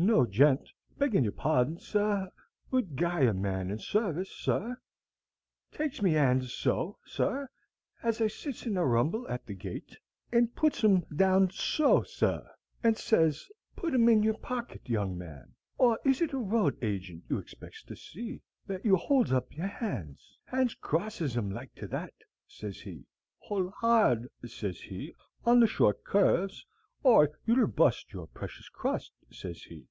"No 0.00 0.24
gent 0.24 0.70
beggin' 0.96 1.24
your 1.24 1.32
pardin, 1.32 1.80
sir 1.80 2.30
'ud 2.72 2.94
guy 2.94 3.22
a 3.22 3.34
man 3.34 3.68
in 3.68 3.80
sarvis, 3.80 4.30
sir. 4.30 4.80
Takes 5.72 6.00
me 6.02 6.16
'ands 6.16 6.52
so, 6.54 6.98
sir, 7.04 7.50
as 8.00 8.20
I 8.20 8.28
sits 8.28 8.64
in 8.64 8.74
the 8.74 8.84
rumble 8.84 9.26
at 9.26 9.44
the 9.44 9.54
gate, 9.54 9.98
and 10.30 10.54
puts 10.54 10.84
'em 10.84 11.00
downd 11.06 11.50
so, 11.50 12.04
sir, 12.04 12.48
and 12.84 12.96
sez, 12.96 13.48
'Put 13.74 13.92
'em 13.92 14.08
in 14.08 14.22
your 14.22 14.38
pocket, 14.38 14.88
young 14.88 15.18
man, 15.18 15.56
or 15.78 15.98
is 16.04 16.20
it 16.20 16.32
a 16.32 16.38
road 16.38 16.78
agint 16.80 17.24
you 17.28 17.38
expects 17.38 17.82
to 17.86 17.96
see, 17.96 18.40
that 18.68 18.84
you 18.84 18.96
'olds 18.96 19.30
hup 19.30 19.52
your 19.56 19.66
'ands, 19.80 20.38
hand 20.44 20.80
crosses 20.80 21.36
'em 21.36 21.50
like 21.50 21.74
to 21.74 21.88
that,' 21.88 22.14
sez 22.46 22.78
he. 22.82 23.04
''Old 23.50 23.72
'ard,' 23.82 24.28
sez 24.46 24.78
he, 24.80 25.12
'on 25.44 25.58
the 25.58 25.66
short 25.66 26.04
curves, 26.04 26.64
or 27.04 27.30
you'll 27.46 27.64
bust 27.64 28.12
your 28.12 28.26
precious 28.26 28.68
crust,' 28.70 29.12
sez 29.30 29.62
he. 29.62 29.86